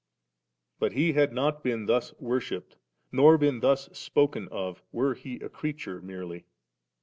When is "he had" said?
0.93-1.31